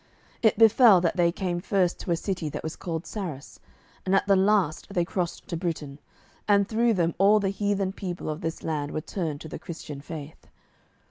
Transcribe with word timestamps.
It 0.41 0.57
befell 0.57 0.99
that 1.01 1.15
they 1.15 1.31
came 1.31 1.59
first 1.61 1.99
to 1.99 2.09
a 2.09 2.15
city 2.15 2.49
that 2.49 2.63
was 2.63 2.75
called 2.75 3.03
Sarras, 3.05 3.59
and 4.03 4.15
at 4.15 4.25
the 4.25 4.35
last 4.35 4.87
they 4.91 5.05
crossed 5.05 5.47
to 5.49 5.55
Britain, 5.55 5.99
and 6.47 6.67
through 6.67 6.95
them 6.95 7.13
all 7.19 7.39
the 7.39 7.49
heathen 7.49 7.93
people 7.93 8.27
of 8.27 8.41
this 8.41 8.63
land 8.63 8.89
were 8.93 9.01
turned 9.01 9.41
to 9.41 9.47
the 9.47 9.59
Christian 9.59 10.01
faith. 10.01 10.47